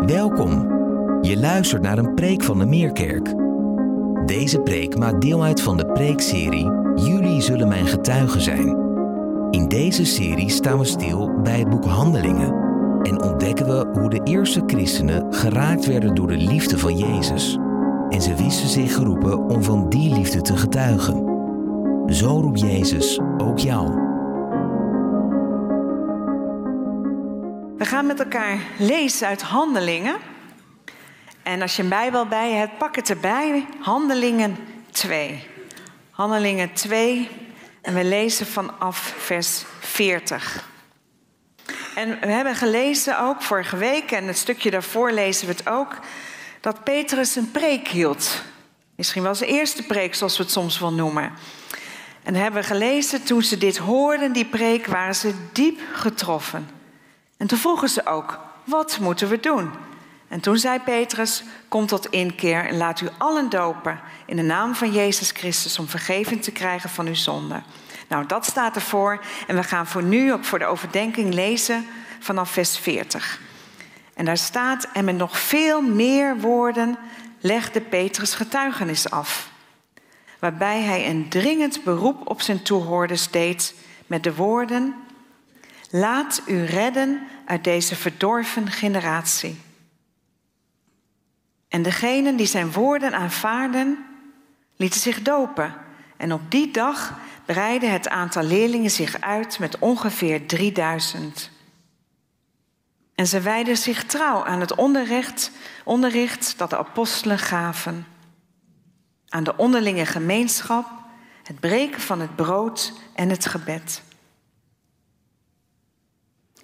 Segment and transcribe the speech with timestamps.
[0.00, 0.72] Welkom.
[1.20, 3.34] Je luistert naar een preek van de Meerkerk.
[4.26, 8.76] Deze preek maakt deel uit van de preekserie Jullie zullen mijn getuigen zijn.
[9.50, 12.54] In deze serie staan we stil bij het boek Handelingen
[13.02, 17.58] en ontdekken we hoe de eerste christenen geraakt werden door de liefde van Jezus.
[18.08, 21.24] En ze wisten zich geroepen om van die liefde te getuigen.
[22.06, 24.03] Zo roept Jezus ook jou.
[27.84, 30.16] We gaan met elkaar lezen uit Handelingen.
[31.42, 33.66] En als je een Bijbel bij hebt, pak het erbij.
[33.80, 34.56] Handelingen
[34.90, 35.46] 2.
[36.10, 37.28] Handelingen 2.
[37.82, 40.68] En we lezen vanaf vers 40.
[41.94, 45.98] En we hebben gelezen ook vorige week, en het stukje daarvoor lezen we het ook,
[46.60, 48.42] dat Petrus een preek hield.
[48.96, 51.32] Misschien wel zijn eerste preek, zoals we het soms wel noemen.
[52.22, 56.73] En hebben we gelezen, toen ze dit hoorden, die preek, waren ze diep getroffen.
[57.44, 59.70] En toen vroegen ze ook, wat moeten we doen?
[60.28, 64.74] En toen zei Petrus, kom tot inkeer en laat u allen dopen in de naam
[64.74, 67.64] van Jezus Christus om vergeving te krijgen van uw zonden.
[68.08, 71.86] Nou, dat staat ervoor en we gaan voor nu, ook voor de overdenking, lezen
[72.20, 73.40] vanaf vers 40.
[74.14, 76.98] En daar staat, en met nog veel meer woorden
[77.40, 79.50] legde Petrus getuigenis af.
[80.38, 83.74] Waarbij hij een dringend beroep op zijn toehoorders deed
[84.06, 84.94] met de woorden,
[85.96, 89.60] Laat u redden uit deze verdorven generatie.
[91.68, 94.04] En degenen die zijn woorden aanvaarden,
[94.76, 95.74] lieten zich dopen.
[96.16, 101.50] En op die dag breidde het aantal leerlingen zich uit met ongeveer 3000.
[103.14, 105.50] En ze wijden zich trouw aan het onderricht,
[105.84, 108.06] onderricht dat de apostelen gaven.
[109.28, 110.86] Aan de onderlinge gemeenschap,
[111.42, 114.02] het breken van het brood en het gebed.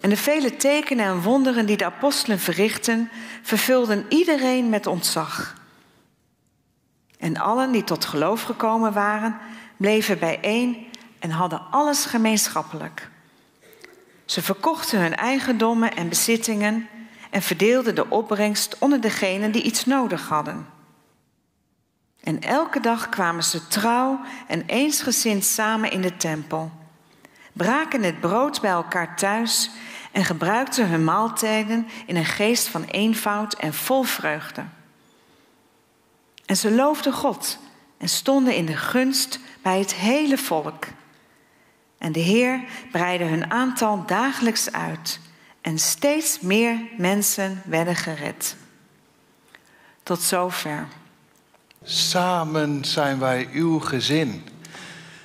[0.00, 3.10] En de vele tekenen en wonderen die de apostelen verrichten,
[3.42, 5.54] vervulden iedereen met ontzag.
[7.18, 9.38] En allen die tot geloof gekomen waren,
[9.76, 10.86] bleven bijeen
[11.18, 13.08] en hadden alles gemeenschappelijk.
[14.24, 16.88] Ze verkochten hun eigendommen en bezittingen
[17.30, 20.66] en verdeelden de opbrengst onder degenen die iets nodig hadden.
[22.20, 26.70] En elke dag kwamen ze trouw en eensgezind samen in de tempel,
[27.52, 29.70] braken het brood bij elkaar thuis
[30.12, 34.64] en gebruikten hun maaltijden in een geest van eenvoud en vol vreugde.
[36.46, 37.58] En ze loofden God
[37.98, 40.86] en stonden in de gunst bij het hele volk.
[41.98, 45.20] En de Heer breidde hun aantal dagelijks uit
[45.60, 48.56] en steeds meer mensen werden gered.
[50.02, 50.86] Tot zover.
[51.82, 54.48] Samen zijn wij uw gezin.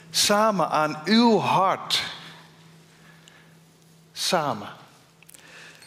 [0.10, 2.04] Samen aan uw hart.
[4.18, 4.68] Samen.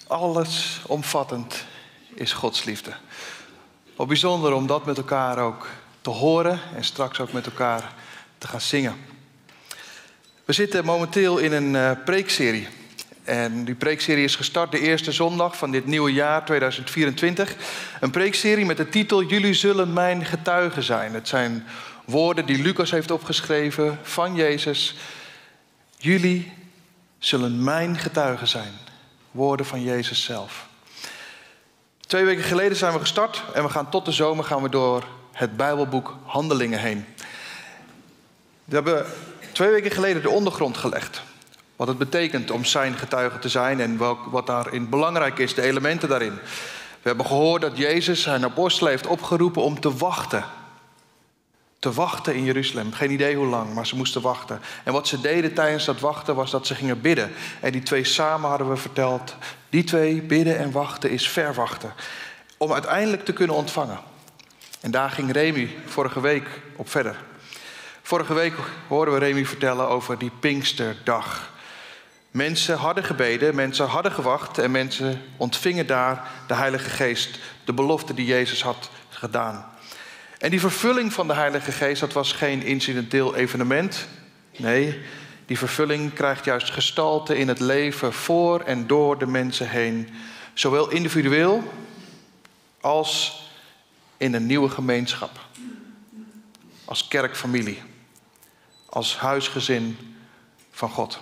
[0.07, 1.65] Alles omvattend
[2.15, 2.93] is Gods liefde.
[3.97, 5.67] Wat bijzonder om dat met elkaar ook
[6.01, 7.93] te horen en straks ook met elkaar
[8.39, 8.97] te gaan zingen.
[10.45, 12.69] We zitten momenteel in een uh, preekserie.
[13.25, 17.55] En die preekserie is gestart de eerste zondag van dit nieuwe jaar 2024.
[18.01, 21.15] Een preekserie met de titel Jullie zullen mijn getuigen zijn.
[21.15, 21.67] Het zijn
[22.05, 24.97] woorden die Lucas heeft opgeschreven van Jezus.
[25.99, 26.53] Jullie
[27.19, 28.73] zullen mijn getuigen zijn.
[29.31, 30.67] Woorden van Jezus zelf.
[32.01, 35.05] Twee weken geleden zijn we gestart en we gaan tot de zomer gaan we door
[35.33, 37.05] het Bijbelboek Handelingen heen.
[38.65, 39.07] We hebben
[39.53, 41.23] twee weken geleden de ondergrond gelegd.
[41.77, 45.63] Wat het betekent om zijn getuige te zijn en welk, wat daarin belangrijk is, de
[45.63, 46.35] elementen daarin.
[47.03, 50.45] We hebben gehoord dat Jezus zijn apostelen heeft opgeroepen om te wachten
[51.79, 52.93] te wachten in Jeruzalem.
[52.93, 54.61] Geen idee hoe lang, maar ze moesten wachten.
[54.85, 57.33] En wat ze deden tijdens dat wachten was dat ze gingen bidden.
[57.61, 59.37] En die twee samen hadden we verteld.
[59.69, 61.93] Die twee, bidden en wachten, is verwachten.
[62.57, 63.99] Om uiteindelijk te kunnen ontvangen.
[64.81, 67.17] En daar ging Remy vorige week op verder.
[68.03, 68.55] Vorige week
[68.89, 71.51] hoorden we Remy vertellen over die Pinksterdag.
[72.31, 78.15] Mensen hadden gebeden, mensen hadden gewacht en mensen ontvingen daar de Heilige Geest, de belofte
[78.15, 79.78] die Jezus had gedaan.
[80.39, 84.07] En die vervulling van de Heilige Geest, dat was geen incidenteel evenement.
[84.57, 85.01] Nee,
[85.47, 90.09] die vervulling krijgt juist gestalte in het leven voor en door de mensen heen.
[90.55, 91.73] Zowel individueel
[92.81, 93.43] als
[94.17, 95.41] in een nieuwe gemeenschap.
[96.85, 97.83] Als kerkfamilie.
[98.87, 99.99] Als huisgezin
[100.71, 101.21] van God.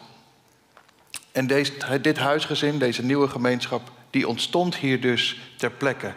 [1.33, 6.13] En deze, dit huisgezin, deze nieuwe gemeenschap, die ontstond hier dus ter plekke.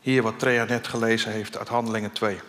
[0.00, 2.40] Hier wat Trea net gelezen heeft uit Handelingen 2.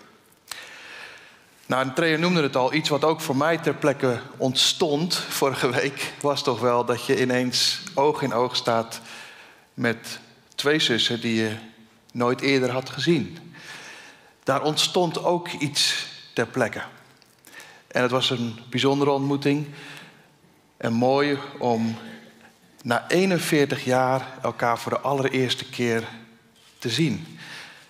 [1.65, 6.13] Nou, Trea noemde het al, iets wat ook voor mij ter plekke ontstond vorige week,
[6.21, 9.01] was toch wel dat je ineens oog in oog staat
[9.73, 10.19] met
[10.55, 11.55] twee zussen die je
[12.13, 13.37] nooit eerder had gezien.
[14.43, 16.81] Daar ontstond ook iets ter plekke.
[17.87, 19.67] En het was een bijzondere ontmoeting.
[20.77, 21.97] En mooi om
[22.83, 26.07] na 41 jaar elkaar voor de allereerste keer
[26.81, 27.37] te zien.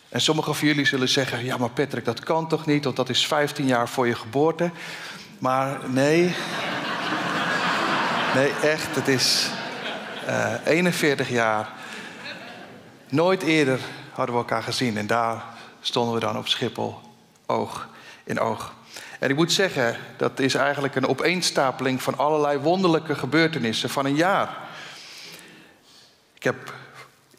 [0.09, 3.09] En sommigen van jullie zullen zeggen: Ja, maar Patrick, dat kan toch niet, want dat
[3.09, 4.71] is 15 jaar voor je geboorte.
[5.39, 6.33] Maar nee.
[8.35, 9.49] Nee, echt, het is
[10.27, 11.69] uh, eh, 41 jaar.
[13.09, 13.79] Nooit eerder
[14.13, 15.43] hadden we elkaar gezien en daar
[15.81, 16.99] stonden we dan op Schiphol,
[17.45, 17.87] oog
[18.23, 18.73] in oog.
[19.19, 24.15] En ik moet zeggen, dat is eigenlijk een opeenstapeling van allerlei wonderlijke gebeurtenissen van een
[24.15, 24.57] jaar.
[26.33, 26.73] Ik heb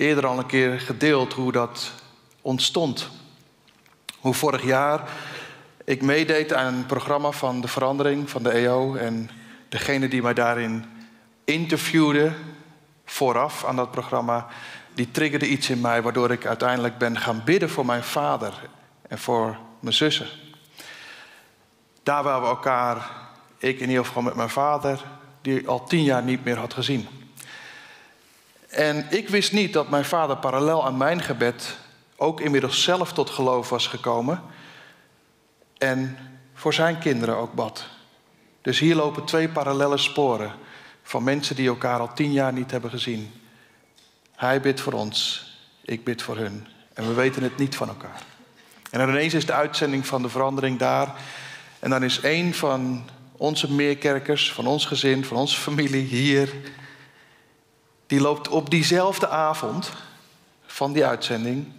[0.02, 1.92] eerder al een keer gedeeld hoe dat
[2.40, 3.10] ontstond.
[4.20, 5.10] Hoe vorig jaar
[5.84, 8.94] ik meedeed aan een programma van de verandering van de EO.
[8.94, 9.30] En
[9.68, 10.84] degene die mij daarin
[11.44, 12.32] interviewde
[13.04, 14.46] vooraf aan dat programma,
[14.94, 18.68] die triggerde iets in mij waardoor ik uiteindelijk ben gaan bidden voor mijn vader
[19.08, 20.26] en voor mijn zussen.
[22.02, 23.10] Daar waar we elkaar,
[23.58, 25.04] ik in ieder geval met mijn vader,
[25.42, 27.08] die al tien jaar niet meer had gezien.
[28.72, 31.76] En ik wist niet dat mijn vader parallel aan mijn gebed
[32.16, 34.42] ook inmiddels zelf tot geloof was gekomen.
[35.78, 36.18] En
[36.54, 37.84] voor zijn kinderen ook bad.
[38.60, 40.52] Dus hier lopen twee parallele sporen
[41.02, 43.32] van mensen die elkaar al tien jaar niet hebben gezien.
[44.36, 45.46] Hij bidt voor ons,
[45.84, 46.66] ik bid voor hun.
[46.94, 48.22] En we weten het niet van elkaar.
[48.90, 51.14] En dan ineens is de uitzending van de verandering daar.
[51.78, 56.48] En dan is een van onze meerkerkers, van ons gezin, van onze familie hier.
[58.12, 59.92] Die loopt op diezelfde avond
[60.66, 61.72] van die uitzending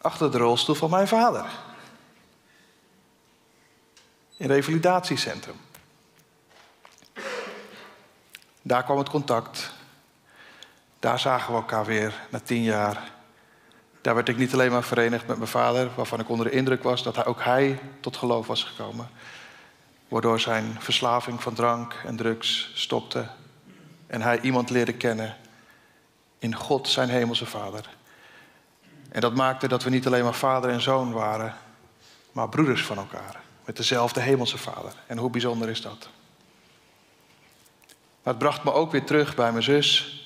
[0.00, 1.44] achter de rolstoel van mijn vader.
[4.36, 5.56] In revalidatiecentrum.
[8.62, 9.70] Daar kwam het contact.
[10.98, 13.12] Daar zagen we elkaar weer na tien jaar.
[14.00, 16.82] Daar werd ik niet alleen maar verenigd met mijn vader, waarvan ik onder de indruk
[16.82, 19.10] was dat hij, ook hij tot geloof was gekomen.
[20.08, 23.28] Waardoor zijn verslaving van drank en drugs stopte.
[24.10, 25.36] En hij iemand leerde kennen
[26.38, 27.88] in God, zijn hemelse vader.
[29.08, 31.54] En dat maakte dat we niet alleen maar vader en zoon waren,
[32.32, 33.40] maar broeders van elkaar.
[33.64, 34.92] Met dezelfde hemelse vader.
[35.06, 36.08] En hoe bijzonder is dat?
[38.22, 40.18] Maar het bracht me ook weer terug bij mijn zus,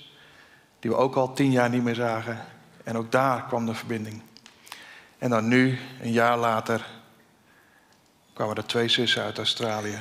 [0.81, 2.45] die we ook al tien jaar niet meer zagen.
[2.85, 4.23] En ook daar kwam de verbinding.
[5.19, 6.87] En dan nu, een jaar later,
[8.33, 9.99] kwamen er twee zussen uit Australië.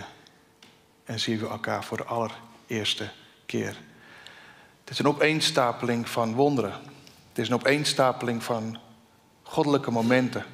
[1.04, 3.10] En zien we elkaar voor de allereerste
[3.46, 3.78] keer.
[4.80, 6.72] Het is een opeenstapeling van wonderen.
[7.30, 8.78] Het is een opeenstapeling van
[9.44, 10.46] goddelijke momenten.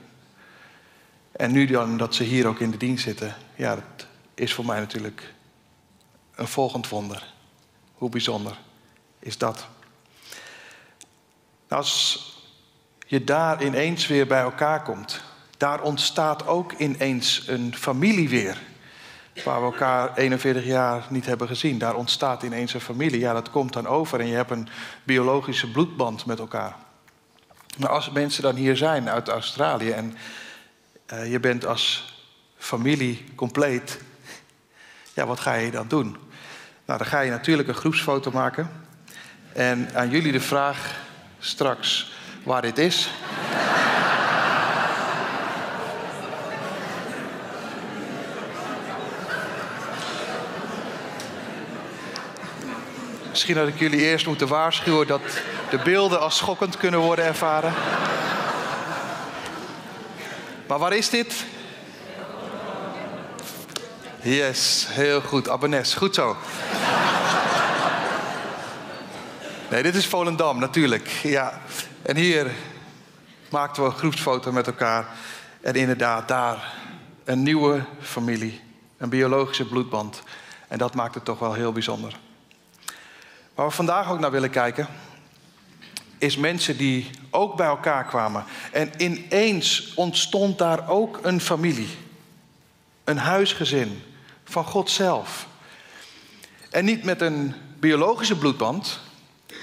[1.31, 3.77] En nu dan dat ze hier ook in de dienst zitten, ja,
[4.33, 5.33] is voor mij natuurlijk
[6.35, 7.33] een volgend wonder.
[7.93, 8.57] Hoe bijzonder
[9.19, 9.67] is dat?
[11.67, 12.23] Als
[13.07, 15.21] je daar ineens weer bij elkaar komt,
[15.57, 18.61] daar ontstaat ook ineens een familie weer.
[19.43, 21.77] Waar we elkaar 41 jaar niet hebben gezien.
[21.77, 23.19] Daar ontstaat ineens een familie.
[23.19, 24.67] Ja, dat komt dan over en je hebt een
[25.03, 26.75] biologische bloedband met elkaar.
[27.77, 30.17] Maar als mensen dan hier zijn uit Australië en
[31.13, 32.13] uh, je bent als
[32.57, 33.99] familie compleet,
[35.13, 36.17] ja, wat ga je dan doen?
[36.85, 38.71] Nou, dan ga je natuurlijk een groepsfoto maken.
[39.53, 40.95] En aan jullie de vraag
[41.39, 43.09] straks waar dit is.
[53.39, 55.21] Misschien had ik jullie eerst moeten waarschuwen dat
[55.69, 57.73] de beelden als schokkend kunnen worden ervaren.
[60.67, 61.45] Maar waar is dit?
[64.21, 65.49] Yes, heel goed.
[65.49, 66.37] Abonnes, goed zo.
[69.69, 71.07] Nee, dit is Volendam natuurlijk.
[71.23, 71.61] Ja.
[72.01, 72.51] En hier
[73.49, 75.07] maakten we een groepsfoto met elkaar.
[75.61, 76.73] En inderdaad, daar
[77.23, 78.61] een nieuwe familie.
[78.97, 80.21] Een biologische bloedband.
[80.67, 82.13] En dat maakt het toch wel heel bijzonder.
[83.59, 84.87] Waar we vandaag ook naar willen kijken,
[86.17, 88.43] is mensen die ook bij elkaar kwamen.
[88.71, 91.89] En ineens ontstond daar ook een familie.
[93.03, 94.01] Een huisgezin
[94.43, 95.47] van God zelf.
[96.69, 98.99] En niet met een biologische bloedband,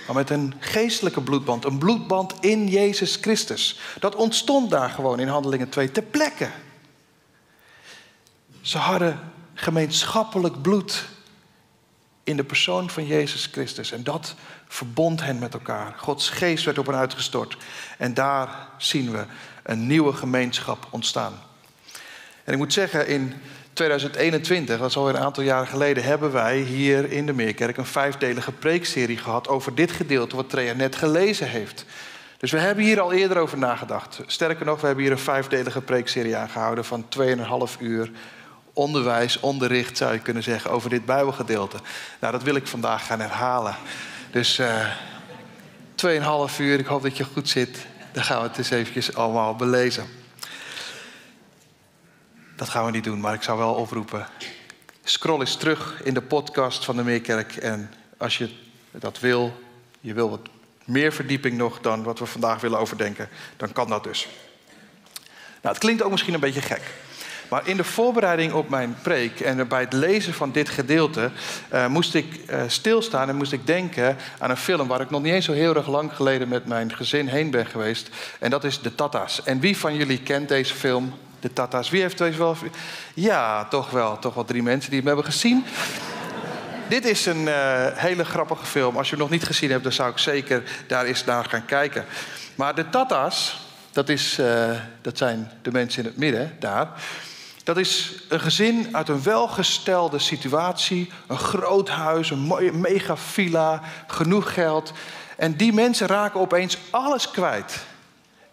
[0.06, 1.64] maar met een geestelijke bloedband.
[1.64, 3.80] Een bloedband in Jezus Christus.
[3.98, 6.50] Dat ontstond daar gewoon in Handelingen 2 ter plekke.
[8.60, 11.14] Ze hadden gemeenschappelijk bloed
[12.26, 13.92] in de persoon van Jezus Christus.
[13.92, 14.34] En dat
[14.68, 15.94] verbond hen met elkaar.
[15.96, 17.56] Gods geest werd op hen uitgestort.
[17.98, 19.24] En daar zien we
[19.62, 21.32] een nieuwe gemeenschap ontstaan.
[22.44, 23.34] En ik moet zeggen, in
[23.72, 27.86] 2021, dat is alweer een aantal jaren geleden, hebben wij hier in de Meerkerk een
[27.86, 31.84] vijfdelige preekserie gehad over dit gedeelte wat Trea net gelezen heeft.
[32.38, 34.20] Dus we hebben hier al eerder over nagedacht.
[34.26, 38.10] Sterker nog, we hebben hier een vijfdelige preekserie aangehouden van 2,5 uur
[38.76, 41.76] onderwijs, onderricht zou je kunnen zeggen, over dit Bijbelgedeelte.
[42.20, 43.76] Nou, dat wil ik vandaag gaan herhalen.
[44.30, 47.86] Dus uh, eh, 2,5 uur, ik hoop dat je goed zit.
[48.12, 50.06] Dan gaan we het eens eventjes allemaal belezen.
[52.56, 54.26] Dat gaan we niet doen, maar ik zou wel oproepen.
[55.04, 57.56] Scroll eens terug in de podcast van de Meerkerk.
[57.56, 58.50] En als je
[58.90, 59.62] dat wil,
[60.00, 60.48] je wil wat
[60.84, 64.28] meer verdieping nog dan wat we vandaag willen overdenken, dan kan dat dus.
[65.62, 66.82] Nou, het klinkt ook misschien een beetje gek.
[67.48, 71.30] Maar in de voorbereiding op mijn preek en bij het lezen van dit gedeelte
[71.72, 75.22] uh, moest ik uh, stilstaan en moest ik denken aan een film waar ik nog
[75.22, 78.10] niet eens zo heel erg lang geleden met mijn gezin heen ben geweest.
[78.38, 79.42] En dat is De Tata's.
[79.42, 81.14] En wie van jullie kent deze film?
[81.40, 81.90] De Tata's.
[81.90, 82.56] Wie heeft deze wel?
[83.14, 84.18] Ja, toch wel.
[84.18, 85.64] Toch wel drie mensen die hem hebben gezien.
[86.88, 88.96] Dit is een uh, hele grappige film.
[88.96, 91.64] Als je hem nog niet gezien hebt, dan zou ik zeker daar eens naar gaan
[91.64, 92.04] kijken.
[92.54, 93.60] Maar de Tata's,
[93.92, 94.40] dat, is,
[95.02, 96.88] dat zijn de mensen in het midden daar.
[97.66, 101.10] Dat is een gezin uit een welgestelde situatie.
[101.26, 104.92] Een groot huis, een mooie mega villa, genoeg geld.
[105.36, 107.84] En die mensen raken opeens alles kwijt.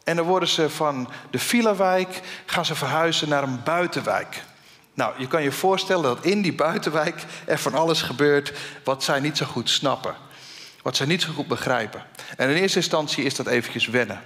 [0.03, 4.43] En dan worden ze van de villa-wijk, gaan ze verhuizen naar een buitenwijk.
[4.93, 8.53] Nou, je kan je voorstellen dat in die buitenwijk er van alles gebeurt
[8.83, 10.15] wat zij niet zo goed snappen.
[10.81, 12.05] Wat zij niet zo goed begrijpen.
[12.37, 14.21] En in eerste instantie is dat eventjes wennen.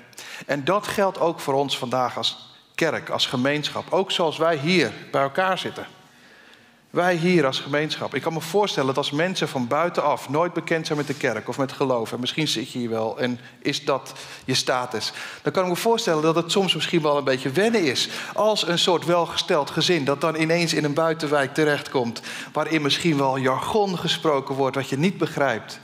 [0.45, 2.46] En dat geldt ook voor ons vandaag als
[2.77, 3.93] kerk, als gemeenschap.
[3.93, 5.87] Ook zoals wij hier bij elkaar zitten.
[6.89, 8.15] Wij hier als gemeenschap.
[8.15, 11.49] Ik kan me voorstellen dat als mensen van buitenaf nooit bekend zijn met de kerk
[11.49, 14.13] of met geloof, en misschien zit je hier wel en is dat
[14.45, 17.83] je status, dan kan ik me voorstellen dat het soms misschien wel een beetje wennen
[17.83, 18.09] is.
[18.33, 22.21] Als een soort welgesteld gezin dat dan ineens in een buitenwijk terechtkomt,
[22.53, 25.79] waarin misschien wel jargon gesproken wordt wat je niet begrijpt.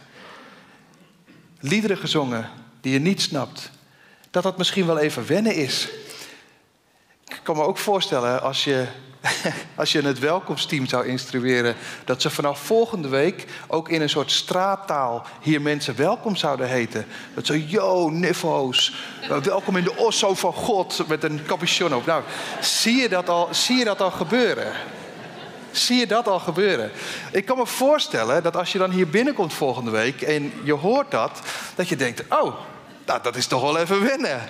[1.60, 2.50] Liederen gezongen
[2.82, 3.72] die je niet snapt.
[4.32, 5.90] Dat dat misschien wel even wennen is.
[7.34, 8.88] Ik kan me ook voorstellen als je
[9.76, 11.76] als je het welkomsteam zou instrueren,
[12.06, 17.06] dat ze vanaf volgende week ook in een soort straattaal hier mensen welkom zouden heten.
[17.34, 18.96] Dat ze, yo, nifo's,
[19.44, 22.06] welkom in de osso van God met een capuchon op.
[22.06, 22.24] Nou,
[22.62, 24.72] zie je dat al, zie je dat al gebeuren?
[25.72, 26.92] Zie je dat al gebeuren?
[27.32, 31.12] Ik kan me voorstellen dat als je dan hier binnenkomt volgende week en je hoort
[31.12, 31.42] dat,
[31.76, 32.56] dat je denkt, oh,
[33.06, 34.42] nou, dat is toch wel even wennen.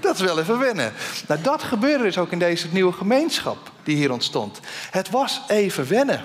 [0.00, 0.92] Dat is wel even wennen.
[1.28, 4.60] Nou, dat gebeurde dus ook in deze nieuwe gemeenschap die hier ontstond.
[4.90, 6.22] Het was even wennen.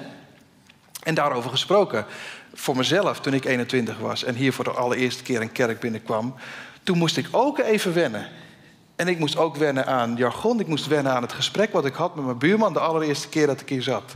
[1.03, 2.05] En daarover gesproken,
[2.53, 6.35] voor mezelf toen ik 21 was en hier voor de allereerste keer een kerk binnenkwam,
[6.83, 8.27] toen moest ik ook even wennen.
[8.95, 11.93] En ik moest ook wennen aan jargon, ik moest wennen aan het gesprek wat ik
[11.93, 14.15] had met mijn buurman de allereerste keer dat ik hier zat.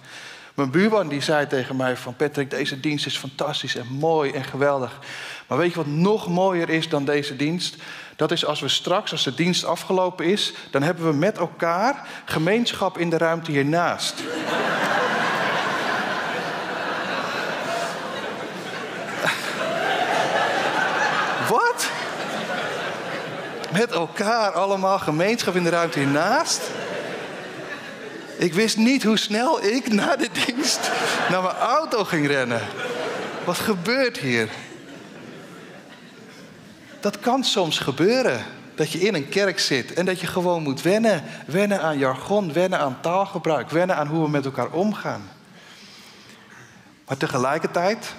[0.54, 4.44] Mijn buurman die zei tegen mij van Patrick, deze dienst is fantastisch en mooi en
[4.44, 5.00] geweldig.
[5.48, 7.75] Maar weet je wat nog mooier is dan deze dienst?
[8.20, 12.08] Dat is als we straks, als de dienst afgelopen is, dan hebben we met elkaar
[12.26, 14.14] gemeenschap in de ruimte hiernaast.
[21.50, 21.90] Wat?
[23.72, 26.62] Met elkaar allemaal gemeenschap in de ruimte hiernaast?
[28.38, 30.92] Ik wist niet hoe snel ik na de dienst
[31.30, 32.62] naar mijn auto ging rennen.
[33.44, 34.50] Wat gebeurt hier?
[37.00, 38.46] Dat kan soms gebeuren.
[38.75, 41.24] Dat je in een kerk zit en dat je gewoon moet wennen.
[41.46, 45.22] Wennen aan jargon, wennen aan taalgebruik, wennen aan hoe we met elkaar omgaan.
[47.08, 48.13] Maar tegelijkertijd,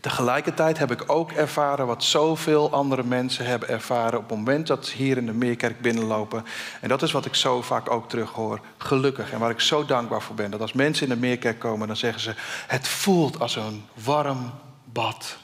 [0.00, 4.86] tegelijkertijd heb ik ook ervaren wat zoveel andere mensen hebben ervaren op het moment dat
[4.86, 6.44] ze hier in de Meerkerk binnenlopen.
[6.80, 8.60] En dat is wat ik zo vaak ook terughoor.
[8.78, 10.50] Gelukkig en waar ik zo dankbaar voor ben.
[10.50, 12.34] Dat als mensen in de Meerkerk komen, dan zeggen ze:
[12.66, 14.50] Het voelt als een warm
[14.84, 15.36] bad.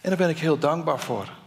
[0.00, 1.37] En daar ben ik heel dankbaar voor.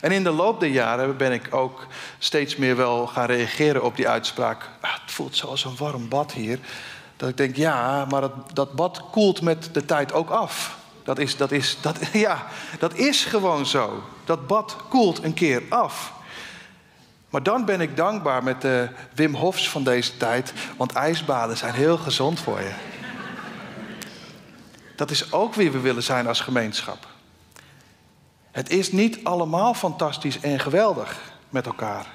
[0.00, 1.86] En in de loop der jaren ben ik ook
[2.18, 4.68] steeds meer wel gaan reageren op die uitspraak.
[4.80, 6.58] Ah, het voelt zoals een warm bad hier.
[7.16, 10.76] Dat ik denk, ja, maar dat, dat bad koelt met de tijd ook af.
[11.04, 12.46] Dat is, dat, is, dat, ja,
[12.78, 14.02] dat is gewoon zo.
[14.24, 16.12] Dat bad koelt een keer af.
[17.30, 21.74] Maar dan ben ik dankbaar met de Wim Hofs van deze tijd, want ijsbaden zijn
[21.74, 22.72] heel gezond voor je.
[24.96, 27.11] Dat is ook wie we willen zijn als gemeenschap.
[28.52, 32.06] Het is niet allemaal fantastisch en geweldig met elkaar.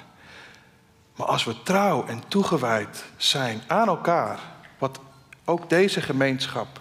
[1.16, 4.40] Maar als we trouw en toegewijd zijn aan elkaar,
[4.78, 5.00] wat
[5.44, 6.80] ook deze gemeenschap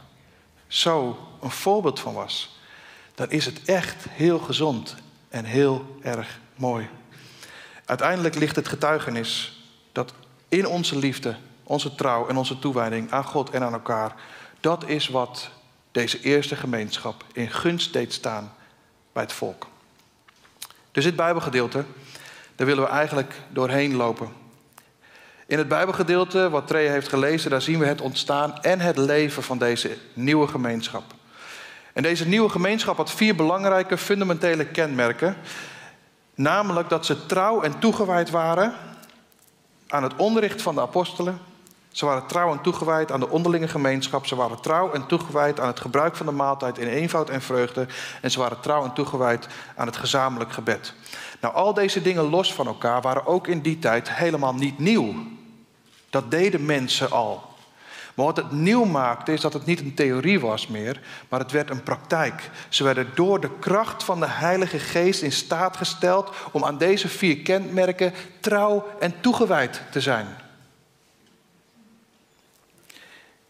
[0.68, 2.60] zo een voorbeeld van was,
[3.16, 4.96] dan is het echt heel gezond
[5.30, 6.90] en heel erg mooi.
[7.86, 9.62] Uiteindelijk ligt het getuigenis
[9.92, 10.14] dat
[10.50, 14.16] in onze liefde, onze trouw en onze toewijding aan God en aan elkaar,
[14.60, 15.50] dat is wat
[15.92, 18.56] deze eerste gemeenschap in gunst deed staan
[19.18, 19.68] bij het volk.
[20.92, 21.84] Dus dit Bijbelgedeelte,
[22.56, 24.30] daar willen we eigenlijk doorheen lopen.
[25.46, 29.44] In het Bijbelgedeelte wat Trey heeft gelezen, daar zien we het ontstaan en het leven
[29.44, 31.04] van deze nieuwe gemeenschap.
[31.94, 35.38] En deze nieuwe gemeenschap had vier belangrijke fundamentele kenmerken.
[36.36, 38.74] Namelijk dat ze trouw en toegewijd waren
[39.88, 41.40] aan het onderricht van de apostelen.
[41.98, 44.26] Ze waren trouw en toegewijd aan de onderlinge gemeenschap.
[44.26, 47.88] Ze waren trouw en toegewijd aan het gebruik van de maaltijd in eenvoud en vreugde.
[48.22, 50.94] En ze waren trouw en toegewijd aan het gezamenlijk gebed.
[51.42, 55.16] Nou, al deze dingen los van elkaar waren ook in die tijd helemaal niet nieuw.
[56.10, 57.44] Dat deden mensen al.
[58.16, 61.52] Maar wat het nieuw maakte is dat het niet een theorie was meer, maar het
[61.52, 62.50] werd een praktijk.
[62.70, 67.08] Ze werden door de kracht van de Heilige Geest in staat gesteld om aan deze
[67.08, 70.46] vier kenmerken trouw en toegewijd te zijn.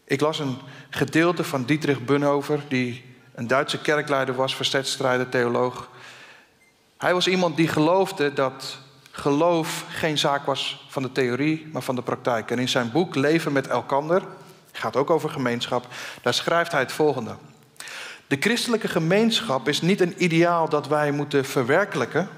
[0.08, 0.58] Ik las een
[0.90, 5.88] gedeelte van Dietrich Bunhover, die een Duitse kerkleider was, verzetstrijder, theoloog.
[6.98, 8.78] Hij was iemand die geloofde dat
[9.10, 12.50] geloof geen zaak was van de theorie, maar van de praktijk.
[12.50, 14.22] En in zijn boek Leven met Elkander,
[14.72, 15.86] gaat ook over gemeenschap,
[16.22, 17.36] daar schrijft hij het volgende.
[18.26, 22.28] De christelijke gemeenschap is niet een ideaal dat wij moeten verwerkelijken,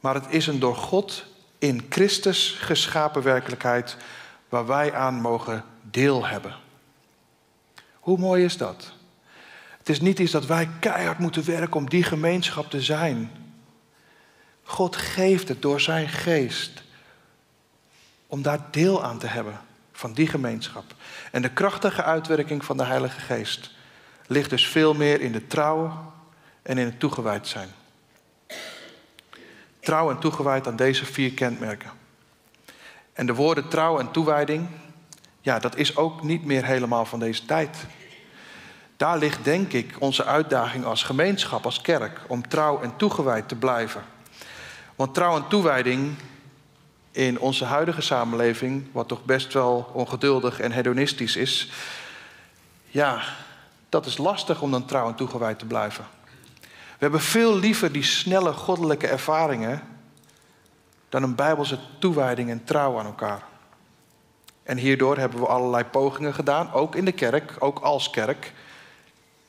[0.00, 1.24] maar het is een door God
[1.58, 3.96] in Christus geschapen werkelijkheid
[4.48, 6.54] waar wij aan mogen deel hebben.
[7.94, 8.92] Hoe mooi is dat?
[9.78, 13.30] Het is niet iets dat wij keihard moeten werken om die gemeenschap te zijn.
[14.62, 16.82] God geeft het door zijn geest
[18.26, 19.60] om daar deel aan te hebben
[19.92, 20.84] van die gemeenschap.
[21.32, 23.70] En de krachtige uitwerking van de Heilige Geest
[24.26, 26.12] ligt dus veel meer in de trouw
[26.62, 27.68] en in het toegewijd zijn.
[29.80, 31.90] Trouw en toegewijd aan deze vier kenmerken.
[33.18, 34.68] En de woorden trouw en toewijding,
[35.40, 37.76] ja, dat is ook niet meer helemaal van deze tijd.
[38.96, 43.54] Daar ligt denk ik onze uitdaging als gemeenschap, als kerk, om trouw en toegewijd te
[43.54, 44.02] blijven.
[44.96, 46.14] Want trouw en toewijding
[47.10, 51.70] in onze huidige samenleving, wat toch best wel ongeduldig en hedonistisch is,
[52.86, 53.22] ja,
[53.88, 56.04] dat is lastig om dan trouw en toegewijd te blijven.
[56.62, 59.82] We hebben veel liever die snelle goddelijke ervaringen
[61.08, 63.42] dan een bijbelse toewijding en trouw aan elkaar.
[64.62, 68.52] En hierdoor hebben we allerlei pogingen gedaan, ook in de kerk, ook als kerk,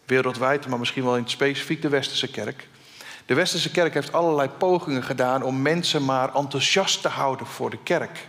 [0.06, 2.68] wereldwijd, maar misschien wel in het specifiek de westerse kerk.
[3.26, 7.84] De westerse kerk heeft allerlei pogingen gedaan om mensen maar enthousiast te houden voor de
[7.84, 8.28] kerk.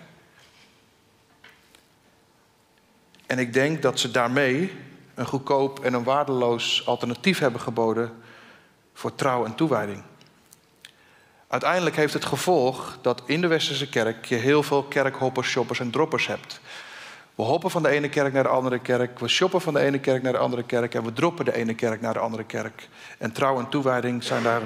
[3.27, 4.77] En ik denk dat ze daarmee
[5.15, 8.13] een goedkoop en een waardeloos alternatief hebben geboden
[8.95, 10.03] voor trouw en toewijding.
[11.51, 15.91] Uiteindelijk heeft het gevolg dat in de westerse kerk je heel veel kerkhoppers, shoppers en
[15.91, 16.61] droppers hebt.
[17.35, 20.01] We hoppen van de ene kerk naar de andere kerk, we shoppen van de ene
[20.01, 22.89] kerk naar de andere kerk en we droppen de ene kerk naar de andere kerk.
[23.19, 24.63] En trouw en toewijding zijn daar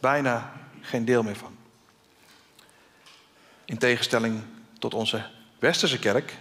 [0.00, 1.56] bijna geen deel meer van.
[3.64, 4.42] In tegenstelling
[4.78, 5.26] tot onze
[5.58, 6.36] westerse kerk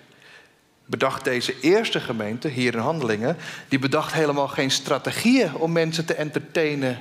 [0.86, 6.16] bedacht deze eerste gemeente hier in Handelingen, die bedacht helemaal geen strategieën om mensen te
[6.16, 7.00] entertainen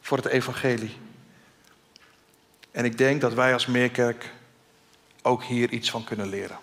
[0.00, 1.02] voor het evangelie.
[2.74, 4.30] En ik denk dat wij als Meerkerk
[5.22, 6.58] ook hier iets van kunnen leren.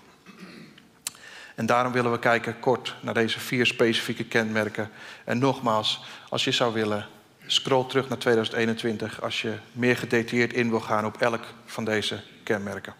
[1.56, 4.89] En daarom willen we kijken kort naar deze vier specifieke kenmerken.
[5.24, 7.08] En nogmaals, als je zou willen,
[7.45, 12.21] scroll terug naar 2021 als je meer gedetailleerd in wil gaan op elk van deze
[12.43, 12.93] kenmerken.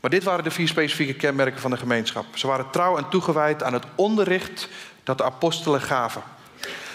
[0.00, 2.24] Maar dit waren de vier specifieke kenmerken van de gemeenschap.
[2.34, 4.68] Ze waren trouw en toegewijd aan het onderricht
[5.04, 6.22] dat de apostelen gaven.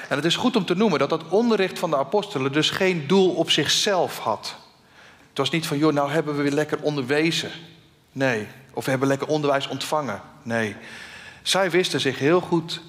[0.10, 3.08] En het is goed om te noemen dat dat onderricht van de apostelen dus geen
[3.08, 4.64] doel op zichzelf had.
[5.36, 7.52] Het was niet van, joh, nou hebben we weer lekker onderwezen.
[8.12, 8.48] Nee.
[8.74, 10.22] Of we hebben lekker onderwijs ontvangen.
[10.44, 10.76] Nee.
[11.42, 12.82] Zij wisten zich heel goed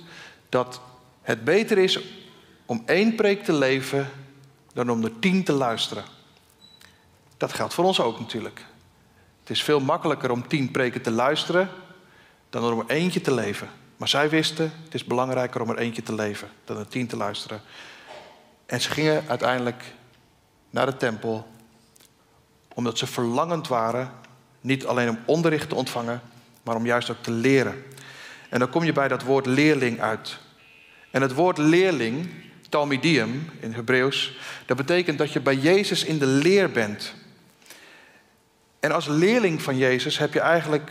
[0.48, 0.80] dat
[1.22, 2.00] het beter is
[2.66, 4.08] om één preek te leven
[4.72, 6.04] dan om er tien te luisteren.
[7.36, 8.64] Dat geldt voor ons ook natuurlijk.
[9.40, 11.68] Het is veel makkelijker om tien preken te luisteren
[12.50, 13.68] dan om er eentje te leven.
[13.96, 17.16] Maar zij wisten, het is belangrijker om er eentje te leven dan er tien te
[17.16, 17.60] luisteren.
[18.66, 19.84] En ze gingen uiteindelijk
[20.70, 21.54] naar de tempel
[22.76, 24.10] omdat ze verlangend waren,
[24.60, 26.22] niet alleen om onderricht te ontvangen,
[26.62, 27.84] maar om juist ook te leren.
[28.48, 30.38] En dan kom je bij dat woord leerling uit.
[31.10, 32.28] En het woord leerling,
[32.68, 37.14] talmidium in Hebreeuws, dat betekent dat je bij Jezus in de leer bent.
[38.80, 40.90] En als leerling van Jezus heb je eigenlijk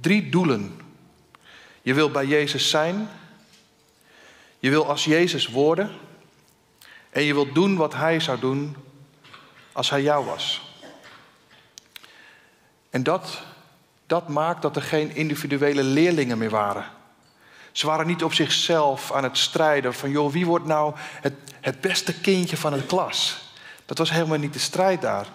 [0.00, 0.80] drie doelen.
[1.82, 3.08] Je wil bij Jezus zijn,
[4.58, 5.90] je wil als Jezus worden
[7.10, 8.76] en je wilt doen wat Hij zou doen
[9.76, 10.74] als hij jou was.
[12.90, 13.42] En dat,
[14.06, 16.84] dat maakt dat er geen individuele leerlingen meer waren.
[17.72, 21.80] Ze waren niet op zichzelf aan het strijden van, joh, wie wordt nou het, het
[21.80, 23.38] beste kindje van de klas?
[23.86, 25.26] Dat was helemaal niet de strijd daar.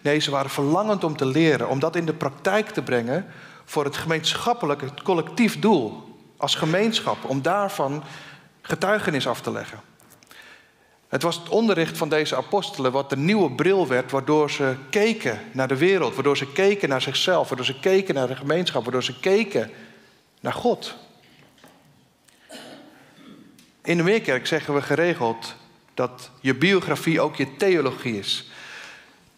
[0.00, 3.26] Nee, ze waren verlangend om te leren, om dat in de praktijk te brengen
[3.64, 6.16] voor het gemeenschappelijk, het collectief doel.
[6.36, 8.04] Als gemeenschap, om daarvan
[8.62, 9.80] getuigenis af te leggen.
[11.08, 15.40] Het was het onderricht van deze apostelen wat de nieuwe bril werd, waardoor ze keken
[15.52, 19.04] naar de wereld, waardoor ze keken naar zichzelf, waardoor ze keken naar de gemeenschap, waardoor
[19.04, 19.70] ze keken
[20.40, 20.96] naar God.
[23.82, 25.54] In de Meerkerk zeggen we geregeld
[25.94, 28.50] dat je biografie ook je theologie is.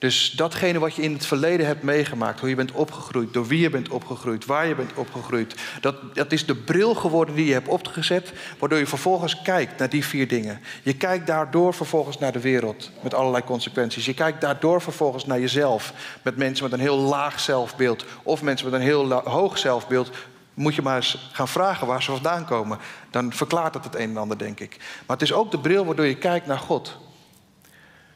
[0.01, 3.61] Dus datgene wat je in het verleden hebt meegemaakt, hoe je bent opgegroeid, door wie
[3.61, 7.53] je bent opgegroeid, waar je bent opgegroeid, dat, dat is de bril geworden die je
[7.53, 10.61] hebt opgezet, waardoor je vervolgens kijkt naar die vier dingen.
[10.83, 14.07] Je kijkt daardoor vervolgens naar de wereld met allerlei consequenties.
[14.07, 18.71] Je kijkt daardoor vervolgens naar jezelf met mensen met een heel laag zelfbeeld of mensen
[18.71, 20.11] met een heel hoog zelfbeeld.
[20.55, 22.79] Moet je maar eens gaan vragen waar ze vandaan komen.
[23.11, 24.77] Dan verklaart dat het een en ander, denk ik.
[24.79, 26.99] Maar het is ook de bril waardoor je kijkt naar God.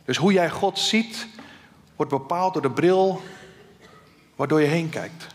[0.04, 1.26] Dus hoe jij God ziet,
[1.96, 3.22] wordt bepaald door de bril
[4.36, 5.26] waardoor je heen kijkt.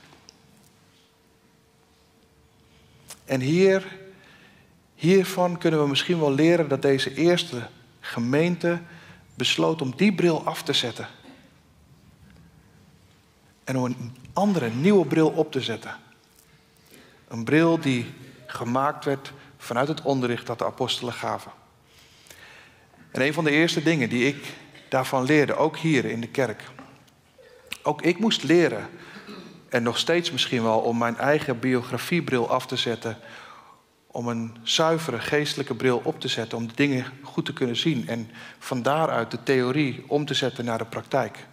[3.26, 3.98] En hier,
[4.96, 7.68] hiervan kunnen we misschien wel leren dat deze eerste
[8.00, 8.82] gemeente
[9.34, 11.08] besloot om die bril af te zetten.
[13.64, 15.96] En om een andere, nieuwe bril op te zetten.
[17.28, 18.14] Een bril die
[18.46, 21.52] gemaakt werd vanuit het onderricht dat de apostelen gaven.
[23.12, 24.54] En een van de eerste dingen die ik
[24.90, 26.64] daarvan leerde, ook hier in de kerk.
[27.84, 28.90] Ook ik moest leren,
[29.70, 33.18] en nog steeds misschien wel, om mijn eigen biografiebril af te zetten.
[34.08, 38.08] Om een zuivere geestelijke bril op te zetten, om de dingen goed te kunnen zien.
[38.08, 41.48] En van daaruit de theorie om te zetten naar de praktijk.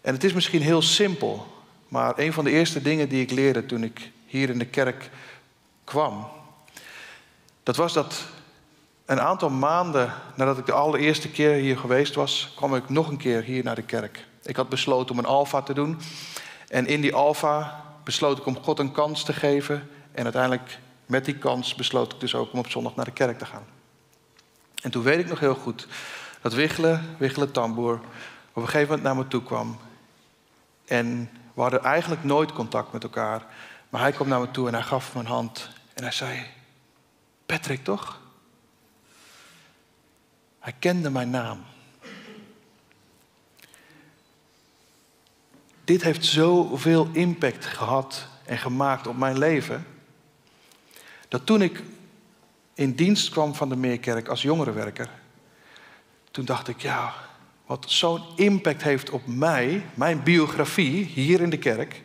[0.00, 1.46] En het is misschien heel simpel,
[1.88, 5.10] maar een van de eerste dingen die ik leerde toen ik hier in de kerk
[5.84, 6.28] kwam,
[7.62, 8.24] dat was dat
[9.10, 13.16] een aantal maanden nadat ik de allereerste keer hier geweest was, kwam ik nog een
[13.16, 14.26] keer hier naar de kerk.
[14.42, 16.00] Ik had besloten om een alfa te doen.
[16.68, 19.88] En in die alfa besloot ik om God een kans te geven.
[20.12, 23.38] En uiteindelijk met die kans besloot ik dus ook om op zondag naar de kerk
[23.38, 23.64] te gaan.
[24.82, 25.86] En toen weet ik nog heel goed
[26.40, 28.00] dat Wichelen, Wichelen Tamboer,
[28.52, 29.78] op een gegeven moment naar me toe kwam.
[30.84, 33.46] En we hadden eigenlijk nooit contact met elkaar.
[33.88, 35.68] Maar hij kwam naar me toe en hij gaf me een hand.
[35.94, 36.46] En hij zei,
[37.46, 38.19] Patrick toch?
[40.70, 41.64] Hij kende mijn naam.
[45.84, 49.86] Dit heeft zoveel impact gehad en gemaakt op mijn leven.
[51.28, 51.82] Dat toen ik
[52.74, 55.10] in dienst kwam van de Meerkerk als jongerenwerker,
[56.30, 57.14] toen dacht ik, ja,
[57.66, 62.02] wat zo'n impact heeft op mij, mijn biografie hier in de kerk,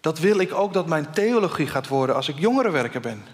[0.00, 3.24] dat wil ik ook dat mijn theologie gaat worden als ik jongerenwerker ben.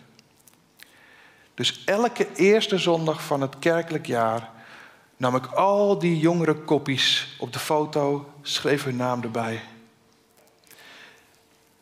[1.61, 4.51] Dus elke eerste zondag van het kerkelijk jaar
[5.17, 9.63] nam ik al die jongere koppies op de foto, schreef hun naam erbij.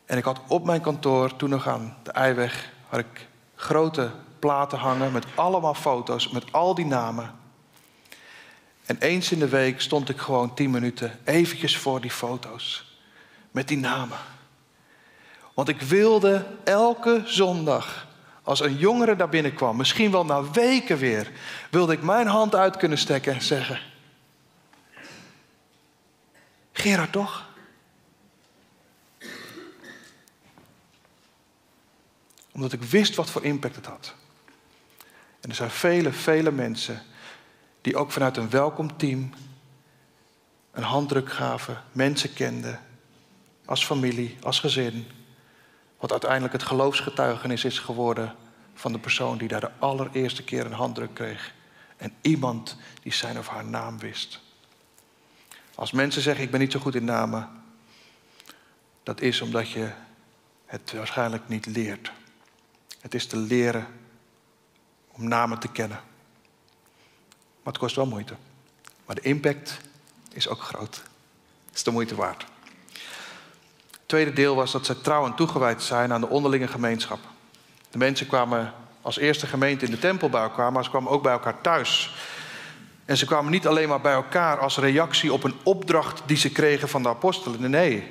[0.05, 5.11] En ik had op mijn kantoor, toen nog aan de Eiweg, ik grote platen hangen
[5.11, 7.35] met allemaal foto's, met al die namen.
[8.85, 12.97] En eens in de week stond ik gewoon tien minuten eventjes voor die foto's.
[13.51, 14.17] Met die namen.
[15.53, 18.07] Want ik wilde elke zondag
[18.49, 21.31] als een jongere daar binnenkwam, misschien wel na weken weer,
[21.71, 23.79] wilde ik mijn hand uit kunnen stekken en zeggen:
[26.71, 27.47] Gerard toch?
[32.51, 34.15] Omdat ik wist wat voor impact het had.
[35.39, 37.01] En er zijn vele, vele mensen
[37.81, 39.33] die ook vanuit een welkomteam
[40.71, 42.79] een handdruk gaven, mensen kenden,
[43.65, 45.07] als familie, als gezin.
[45.99, 48.35] Wat uiteindelijk het geloofsgetuigenis is geworden
[48.73, 51.53] van de persoon die daar de allereerste keer een handdruk kreeg.
[51.97, 54.39] En iemand die zijn of haar naam wist.
[55.75, 57.49] Als mensen zeggen ik ben niet zo goed in namen,
[59.03, 59.91] dat is omdat je
[60.65, 62.11] het waarschijnlijk niet leert.
[62.99, 63.87] Het is te leren
[65.11, 65.99] om namen te kennen.
[67.63, 68.35] Maar het kost wel moeite.
[69.05, 69.79] Maar de impact
[70.31, 70.95] is ook groot.
[71.65, 72.45] Het is de moeite waard
[74.09, 77.19] tweede deel was dat ze trouw en toegewijd zijn aan de onderlinge gemeenschap.
[77.91, 81.23] De mensen kwamen als eerste gemeente in de tempel bij elkaar, maar ze kwamen ook
[81.23, 82.15] bij elkaar thuis.
[83.05, 86.51] En ze kwamen niet alleen maar bij elkaar als reactie op een opdracht die ze
[86.51, 87.69] kregen van de apostelen.
[87.69, 88.07] Nee.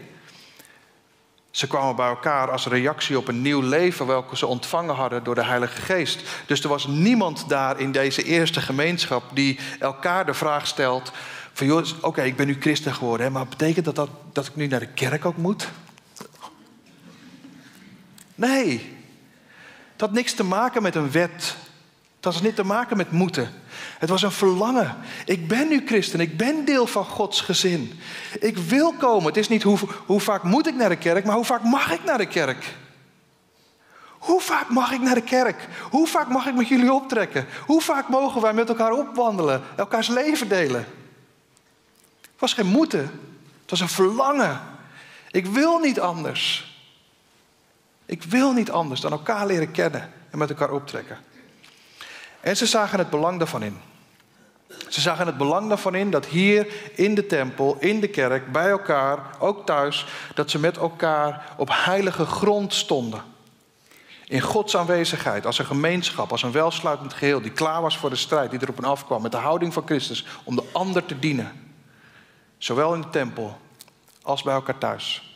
[1.51, 5.35] Ze kwamen bij elkaar als reactie op een nieuw leven welke ze ontvangen hadden door
[5.35, 6.23] de Heilige Geest.
[6.47, 11.13] Dus er was niemand daar in deze eerste gemeenschap die elkaar de vraag stelt:
[11.53, 14.57] van joh, oké, ik ben nu christen geworden, hè, maar betekent dat, dat dat ik
[14.57, 15.69] nu naar de kerk ook moet?
[18.39, 18.97] Nee.
[19.93, 21.57] Het had niks te maken met een wet.
[22.17, 23.51] Het had niet te maken met moeten.
[23.99, 24.97] Het was een verlangen.
[25.25, 26.21] Ik ben nu christen.
[26.21, 28.01] Ik ben deel van Gods gezin.
[28.41, 29.27] Ik wil komen.
[29.27, 31.93] Het is niet hoe, hoe vaak moet ik naar de kerk, maar hoe vaak mag
[31.93, 32.77] ik naar de kerk?
[34.19, 35.69] Hoe vaak mag ik naar de kerk?
[35.91, 37.47] Hoe vaak mag ik met jullie optrekken?
[37.67, 40.87] Hoe vaak mogen wij met elkaar opwandelen, elkaars leven delen?
[42.21, 43.01] Het was geen moeten,
[43.61, 44.61] het was een verlangen.
[45.31, 46.68] Ik wil niet anders.
[48.09, 51.19] Ik wil niet anders dan elkaar leren kennen en met elkaar optrekken.
[52.41, 53.81] En ze zagen het belang daarvan in.
[54.89, 58.69] Ze zagen het belang daarvan in dat hier in de tempel, in de kerk, bij
[58.69, 63.23] elkaar, ook thuis, dat ze met elkaar op heilige grond stonden.
[64.25, 68.17] In Gods aanwezigheid, als een gemeenschap, als een welsluitend geheel, die klaar was voor de
[68.17, 71.53] strijd, die erop en afkwam, met de houding van Christus, om de ander te dienen.
[72.59, 73.59] Zowel in de tempel
[74.23, 75.28] als bij elkaar thuis.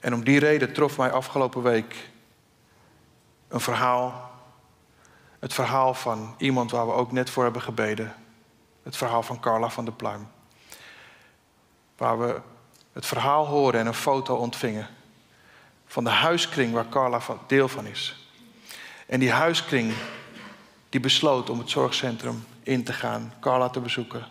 [0.00, 2.10] En om die reden trof mij afgelopen week
[3.48, 4.30] een verhaal.
[5.38, 8.14] Het verhaal van iemand waar we ook net voor hebben gebeden.
[8.82, 10.28] Het verhaal van Carla van der Pluim.
[11.96, 12.40] Waar we
[12.92, 14.88] het verhaal horen en een foto ontvingen
[15.86, 18.28] van de huiskring waar Carla deel van is.
[19.06, 19.92] En die huiskring
[20.88, 24.26] die besloot om het zorgcentrum in te gaan, Carla te bezoeken.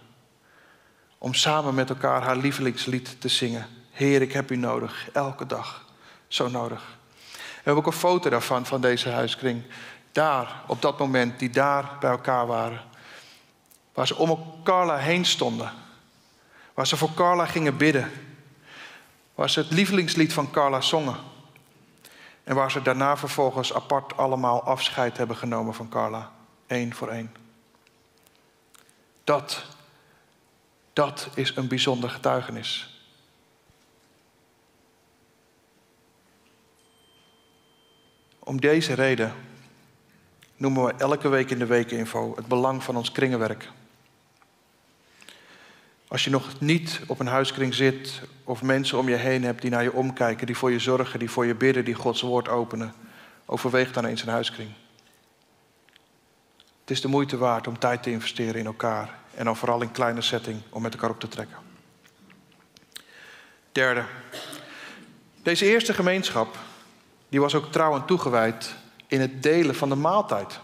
[1.18, 3.68] Om samen met elkaar haar lievelingslied te zingen.
[4.00, 5.86] Heer, ik heb u nodig, elke dag.
[6.28, 6.98] Zo nodig.
[7.32, 9.64] We hebben ook een foto daarvan, van deze huiskring.
[10.12, 12.82] Daar, op dat moment, die daar bij elkaar waren.
[13.94, 15.72] Waar ze om Carla heen stonden.
[16.74, 18.12] Waar ze voor Carla gingen bidden.
[19.36, 21.18] Waar ze het lievelingslied van Carla zongen.
[22.44, 26.32] En waar ze daarna vervolgens apart allemaal afscheid hebben genomen van Carla.
[26.68, 27.36] één voor één.
[29.24, 29.66] Dat,
[30.94, 32.89] dat is een bijzonder getuigenis.
[38.50, 39.34] Om deze reden
[40.58, 43.70] noemen we elke week in de weekinfo het belang van ons kringenwerk.
[46.08, 49.72] Als je nog niet op een huiskring zit of mensen om je heen hebt die
[49.72, 52.94] naar je omkijken, die voor je zorgen, die voor je bidden, die Gods woord openen,
[53.46, 54.70] overweeg dan eens een huiskring.
[56.82, 59.92] Het is de moeite waard om tijd te investeren in elkaar en dan vooral in
[59.92, 61.58] kleine setting om met elkaar op te trekken.
[63.72, 64.04] Derde,
[65.44, 66.58] deze eerste gemeenschap
[67.30, 68.76] die was ook trouw en toegewijd
[69.08, 70.60] in het delen van de maaltijd.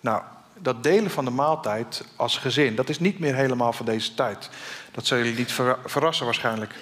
[0.00, 0.22] Nou,
[0.58, 4.50] dat delen van de maaltijd als gezin, dat is niet meer helemaal van deze tijd.
[4.92, 5.52] Dat zullen jullie niet
[5.84, 6.74] verrassen waarschijnlijk.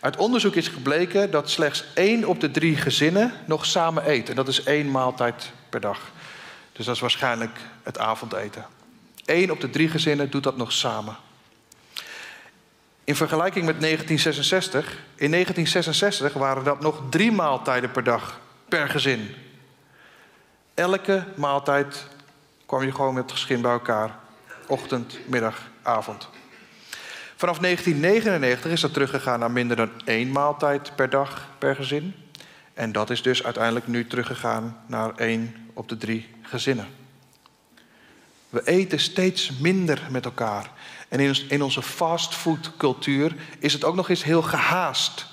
[0.00, 4.28] Uit onderzoek is gebleken dat slechts één op de drie gezinnen nog samen eten.
[4.28, 6.10] En dat is één maaltijd per dag.
[6.72, 8.66] Dus dat is waarschijnlijk het avondeten.
[9.24, 11.16] Eén op de drie gezinnen doet dat nog samen.
[13.10, 19.34] In vergelijking met 1966, in 1966 waren dat nog drie maaltijden per dag per gezin.
[20.74, 22.06] Elke maaltijd
[22.66, 24.18] kwam je gewoon met het geschin bij elkaar.
[24.66, 26.28] Ochtend, middag, avond.
[27.36, 32.14] Vanaf 1999 is dat teruggegaan naar minder dan één maaltijd per dag per gezin.
[32.74, 36.99] En dat is dus uiteindelijk nu teruggegaan naar één op de drie gezinnen.
[38.50, 40.70] We eten steeds minder met elkaar.
[41.08, 45.26] En in onze fastfoodcultuur is het ook nog eens heel gehaast.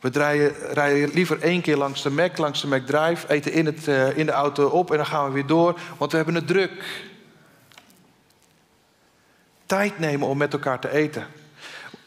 [0.00, 4.18] We rijden liever één keer langs de Mac, langs de McDrive, eten in, het, uh,
[4.18, 7.04] in de auto op en dan gaan we weer door, want we hebben het druk.
[9.66, 11.26] Tijd nemen om met elkaar te eten.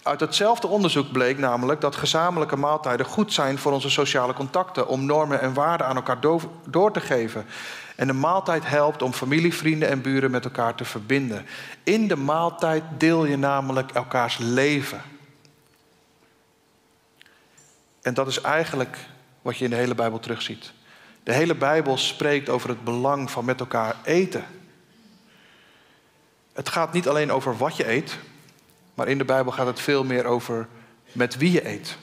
[0.03, 5.05] Uit hetzelfde onderzoek bleek namelijk dat gezamenlijke maaltijden goed zijn voor onze sociale contacten, om
[5.05, 6.19] normen en waarden aan elkaar
[6.65, 7.45] door te geven.
[7.99, 11.45] En de maaltijd helpt om familie, vrienden en buren met elkaar te verbinden.
[11.83, 15.01] In de maaltijd deel je namelijk elkaars leven.
[18.01, 18.97] En dat is eigenlijk
[19.41, 20.71] wat je in de hele Bijbel terugziet.
[21.23, 24.45] De hele Bijbel spreekt over het belang van met elkaar eten.
[26.53, 28.17] Het gaat niet alleen over wat je eet,
[28.93, 30.67] maar in de Bijbel gaat het veel meer over
[31.11, 31.97] met wie je eet.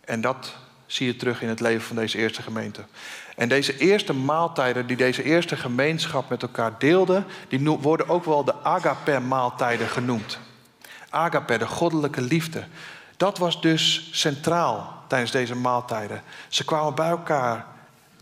[0.00, 2.84] En dat zie je terug in het leven van deze eerste gemeente.
[3.36, 8.44] En deze eerste maaltijden die deze eerste gemeenschap met elkaar deelde, die worden ook wel
[8.44, 10.38] de agape-maaltijden genoemd.
[11.10, 12.64] Agape, de goddelijke liefde.
[13.16, 16.22] Dat was dus centraal tijdens deze maaltijden.
[16.48, 17.66] Ze kwamen bij elkaar,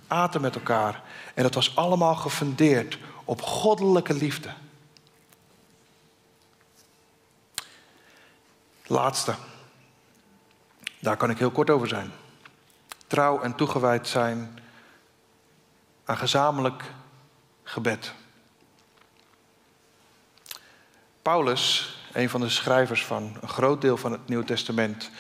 [0.07, 1.03] aten met elkaar.
[1.35, 4.51] En dat was allemaal gefundeerd op goddelijke liefde.
[8.87, 9.35] Laatste.
[10.99, 12.13] Daar kan ik heel kort over zijn.
[13.13, 14.59] Trouw en toegewijd zijn
[16.05, 16.83] aan gezamenlijk
[17.63, 18.13] gebed.
[21.23, 25.11] Paulus een van de schrijvers van een groot deel van het Nieuwe Testament,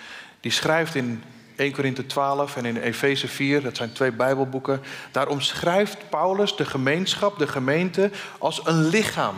[0.40, 1.24] die schrijft in
[1.56, 4.82] 1 Korinthe 12 en in Efeze 4, dat zijn twee Bijbelboeken.
[5.10, 9.36] Daar omschrijft Paulus de gemeenschap, de gemeente, als een lichaam.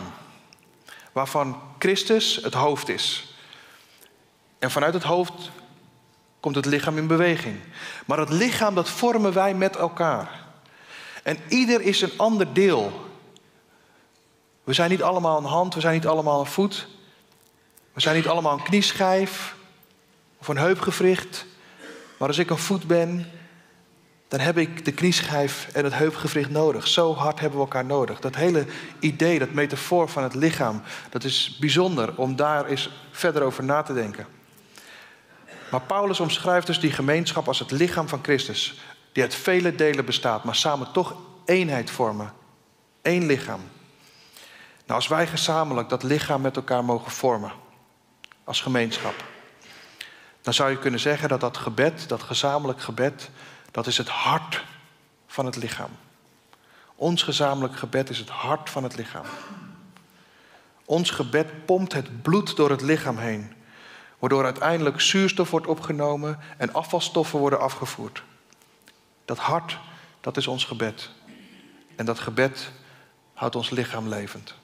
[1.11, 3.35] Waarvan Christus het hoofd is.
[4.59, 5.51] En vanuit het hoofd
[6.45, 7.55] komt het lichaam in beweging.
[8.05, 10.43] Maar het lichaam, dat vormen wij met elkaar.
[11.23, 13.09] En ieder is een ander deel.
[14.63, 16.87] We zijn niet allemaal een hand, we zijn niet allemaal een voet.
[17.93, 19.55] We zijn niet allemaal een knieschijf
[20.37, 21.45] of een heupgewricht.
[22.17, 23.31] Maar als ik een voet ben,
[24.27, 26.87] dan heb ik de knieschijf en het heupgewricht nodig.
[26.87, 28.19] Zo hard hebben we elkaar nodig.
[28.19, 28.65] Dat hele
[28.99, 33.81] idee, dat metafoor van het lichaam, dat is bijzonder om daar eens verder over na
[33.81, 34.34] te denken.
[35.75, 38.79] Maar Paulus omschrijft dus die gemeenschap als het lichaam van Christus,
[39.11, 42.33] die uit vele delen bestaat, maar samen toch eenheid vormen.
[43.01, 43.59] Eén lichaam.
[44.85, 47.51] Nou, als wij gezamenlijk dat lichaam met elkaar mogen vormen,
[48.43, 49.13] als gemeenschap,
[50.41, 53.29] dan zou je kunnen zeggen dat dat gebed, dat gezamenlijk gebed,
[53.71, 54.63] dat is het hart
[55.27, 55.91] van het lichaam.
[56.95, 59.25] Ons gezamenlijk gebed is het hart van het lichaam.
[60.85, 63.53] Ons gebed pompt het bloed door het lichaam heen,
[64.19, 68.23] waardoor uiteindelijk zuurstof wordt opgenomen en afvalstoffen worden afgevoerd.
[69.25, 69.79] Dat hart,
[70.21, 71.09] dat is ons gebed.
[71.95, 72.71] En dat gebed
[73.33, 74.55] houdt ons lichaam levend.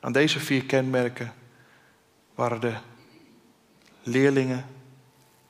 [0.00, 1.34] Aan deze vier kenmerken
[2.34, 2.74] waren de
[4.02, 4.66] leerlingen,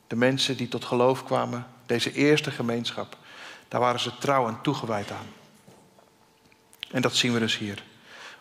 [0.07, 3.17] de mensen die tot geloof kwamen, deze eerste gemeenschap,
[3.69, 5.27] daar waren ze trouw en toegewijd aan.
[6.91, 7.83] En dat zien we dus hier.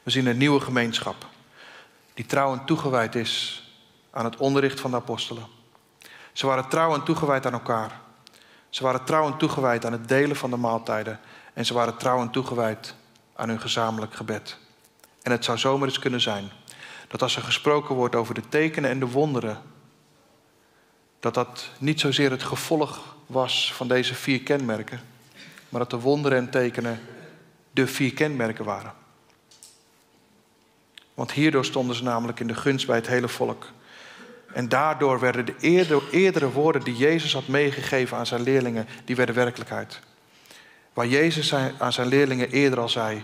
[0.03, 1.25] We zien een nieuwe gemeenschap
[2.15, 3.63] die trouw en toegewijd is
[4.12, 5.45] aan het onderricht van de apostelen.
[6.34, 7.99] Ze waren trouw en toegewijd aan elkaar.
[8.69, 11.19] Ze waren trouw en toegewijd aan het delen van de maaltijden.
[11.54, 12.95] En ze waren trouw en toegewijd
[13.36, 14.58] aan hun gezamenlijk gebed.
[15.21, 16.51] En het zou zomaar eens kunnen zijn
[17.08, 19.62] dat als er gesproken wordt over de tekenen en de wonderen,
[21.19, 24.99] dat dat niet zozeer het gevolg was van deze vier kenmerken,
[25.69, 26.99] maar dat de wonderen en tekenen
[27.71, 28.93] de vier kenmerken waren.
[31.15, 33.71] Want hierdoor stonden ze namelijk in de gunst bij het hele volk.
[34.54, 35.56] En daardoor werden de
[36.12, 39.99] eerdere woorden die Jezus had meegegeven aan zijn leerlingen, die werden werkelijkheid.
[40.93, 43.23] Waar Jezus aan zijn leerlingen eerder al zei,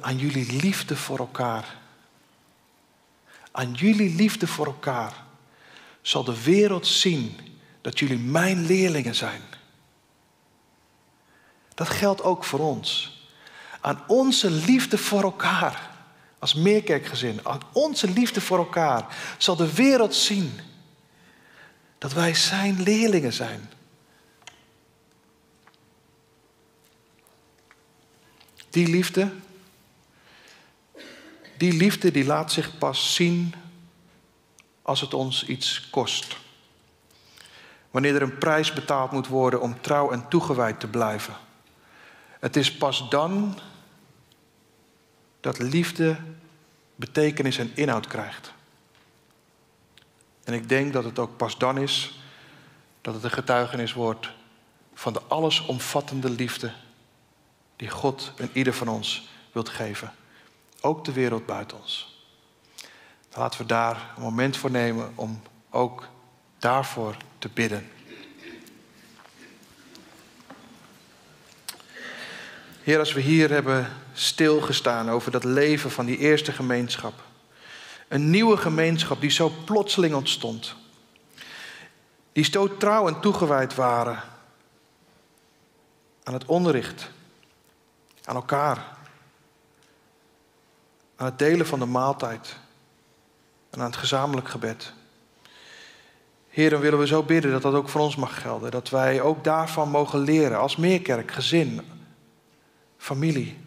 [0.00, 1.76] aan jullie liefde voor elkaar,
[3.50, 5.12] aan jullie liefde voor elkaar,
[6.02, 7.36] zal de wereld zien
[7.80, 9.42] dat jullie mijn leerlingen zijn.
[11.74, 13.18] Dat geldt ook voor ons.
[13.80, 15.89] Aan onze liefde voor elkaar
[16.40, 17.40] als meerkerkgezin,
[17.72, 20.60] onze liefde voor elkaar, zal de wereld zien
[21.98, 23.70] dat wij zijn leerlingen zijn.
[28.70, 29.32] Die liefde,
[31.56, 33.54] die liefde die laat zich pas zien
[34.82, 36.36] als het ons iets kost.
[37.90, 41.34] Wanneer er een prijs betaald moet worden om trouw en toegewijd te blijven.
[42.40, 43.58] Het is pas dan
[45.40, 46.16] dat liefde
[46.94, 48.52] betekenis en inhoud krijgt.
[50.44, 52.20] En ik denk dat het ook pas dan is
[53.00, 54.30] dat het een getuigenis wordt
[54.94, 56.72] van de allesomvattende liefde
[57.76, 60.12] die God en ieder van ons wilt geven.
[60.80, 62.18] Ook de wereld buiten ons.
[63.34, 66.08] laten we daar een moment voor nemen om ook
[66.58, 67.90] daarvoor te bidden.
[72.90, 77.12] Heer, als we hier hebben stilgestaan over dat leven van die eerste gemeenschap.
[78.08, 80.74] Een nieuwe gemeenschap die zo plotseling ontstond.
[82.32, 84.22] Die zo trouw en toegewijd waren
[86.22, 87.10] aan het onderricht,
[88.24, 88.76] aan elkaar,
[91.16, 92.56] aan het delen van de maaltijd
[93.70, 94.92] en aan het gezamenlijk gebed.
[96.48, 98.70] Heer, willen we zo bidden dat dat ook voor ons mag gelden.
[98.70, 101.98] Dat wij ook daarvan mogen leren als meerkerk, gezin,
[103.00, 103.58] familie.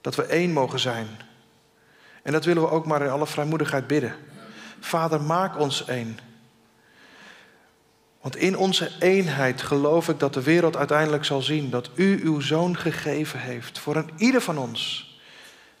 [0.00, 1.06] Dat we één mogen zijn.
[2.22, 4.14] En dat willen we ook maar in alle vrijmoedigheid bidden.
[4.80, 6.18] Vader, maak ons één.
[8.20, 12.40] Want in onze eenheid geloof ik dat de wereld uiteindelijk zal zien dat u uw
[12.40, 15.10] zoon gegeven heeft voor een ieder van ons.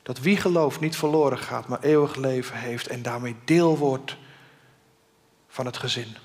[0.02, 4.16] Dat wie gelooft niet verloren gaat, maar eeuwig leven heeft en daarmee deel wordt
[5.48, 6.16] van het gezin.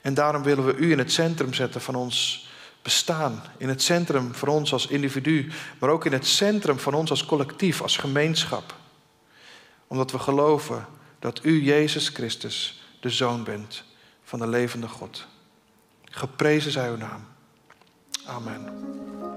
[0.00, 2.41] En daarom willen we u in het centrum zetten van ons
[2.82, 3.42] bestaan.
[3.56, 7.24] In het centrum voor ons als individu, maar ook in het centrum van ons als
[7.24, 8.74] collectief, als gemeenschap.
[9.86, 10.86] Omdat we geloven
[11.18, 13.84] dat u, Jezus Christus, de Zoon bent
[14.24, 15.26] van de levende God.
[16.04, 17.24] Geprezen zij uw naam.
[18.26, 19.31] Amen.